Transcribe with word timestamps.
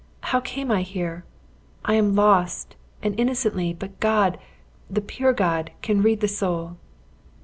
how 0.33 0.39
came 0.39 0.71
I 0.71 0.81
here? 0.81 1.25
I 1.85 1.93
am 1.93 2.15
lost 2.15 2.75
and 3.03 3.13
innocently; 3.19 3.71
but 3.71 3.99
God 3.99 4.39
the 4.89 4.99
pure 4.99 5.31
God 5.31 5.69
can 5.83 6.01
read 6.01 6.21
the 6.21 6.27
soul!" 6.27 6.77